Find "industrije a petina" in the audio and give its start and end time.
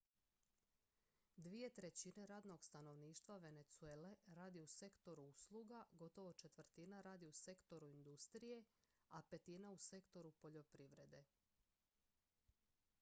7.91-9.71